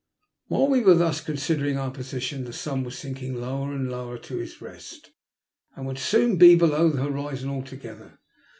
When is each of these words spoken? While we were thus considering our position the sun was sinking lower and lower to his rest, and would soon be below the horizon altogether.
While 0.47 0.67
we 0.67 0.81
were 0.81 0.95
thus 0.95 1.21
considering 1.21 1.77
our 1.77 1.91
position 1.91 2.43
the 2.45 2.53
sun 2.53 2.83
was 2.83 2.97
sinking 2.97 3.35
lower 3.35 3.71
and 3.71 3.87
lower 3.87 4.17
to 4.17 4.37
his 4.37 4.59
rest, 4.59 5.11
and 5.75 5.85
would 5.85 5.99
soon 5.99 6.37
be 6.37 6.55
below 6.55 6.89
the 6.89 7.03
horizon 7.03 7.51
altogether. 7.51 8.17